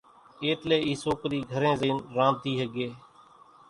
[0.43, 2.87] ايٽلي اِي سوڪري گھرين زئين رانڌي ۿڳي